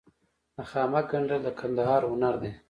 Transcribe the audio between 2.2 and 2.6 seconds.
دی.